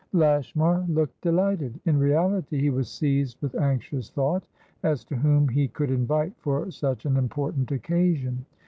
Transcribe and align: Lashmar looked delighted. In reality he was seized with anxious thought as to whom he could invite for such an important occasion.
Lashmar 0.13 0.83
looked 0.89 1.21
delighted. 1.21 1.79
In 1.85 1.99
reality 1.99 2.59
he 2.59 2.71
was 2.71 2.89
seized 2.89 3.39
with 3.39 3.53
anxious 3.53 4.09
thought 4.09 4.47
as 4.81 5.03
to 5.05 5.15
whom 5.15 5.47
he 5.47 5.67
could 5.67 5.91
invite 5.91 6.33
for 6.39 6.71
such 6.71 7.05
an 7.05 7.17
important 7.17 7.71
occasion. 7.71 8.43